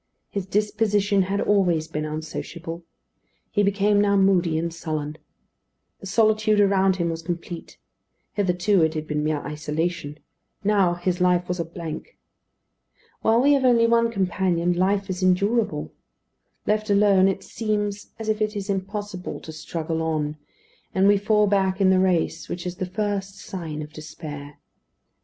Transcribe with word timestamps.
His 0.31 0.47
disposition 0.47 1.21
had 1.21 1.39
always 1.39 1.87
been 1.87 2.05
unsociable; 2.05 2.83
he 3.51 3.61
became 3.61 4.01
now 4.01 4.17
moody 4.17 4.57
and 4.57 4.73
sullen. 4.73 5.19
The 5.99 6.07
solitude 6.07 6.59
around 6.59 6.95
him 6.95 7.11
was 7.11 7.21
complete. 7.21 7.77
Hitherto 8.33 8.81
it 8.81 8.95
had 8.95 9.05
been 9.05 9.23
mere 9.23 9.45
isolation; 9.45 10.17
now 10.63 10.95
his 10.95 11.21
life 11.21 11.47
was 11.47 11.59
a 11.59 11.63
blank. 11.63 12.17
While 13.21 13.41
we 13.43 13.53
have 13.53 13.63
only 13.63 13.85
one 13.85 14.11
companion, 14.11 14.73
life 14.73 15.07
is 15.07 15.21
endurable; 15.21 15.93
left 16.65 16.89
alone, 16.89 17.27
it 17.27 17.43
seems 17.43 18.11
as 18.17 18.27
if 18.27 18.41
it 18.41 18.55
is 18.55 18.71
impossible 18.71 19.39
to 19.41 19.51
struggle 19.51 20.01
on, 20.01 20.35
and 20.95 21.07
we 21.07 21.15
fall 21.19 21.45
back 21.45 21.79
in 21.79 21.91
the 21.91 21.99
race, 21.99 22.49
which 22.49 22.65
is 22.65 22.77
the 22.77 22.87
first 22.87 23.35
sign 23.37 23.83
of 23.83 23.93
despair. 23.93 24.57